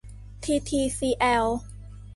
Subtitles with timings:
[0.43, 1.47] ทีทีซีแอล